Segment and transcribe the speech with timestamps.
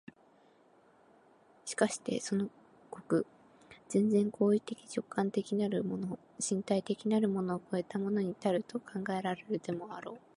[1.63, 2.49] しかしてその
[2.91, 3.27] 極、
[3.87, 10.21] 全然行為的直観的なるもの、身体的なるものを越えたものに到ると考えられるでもあろう。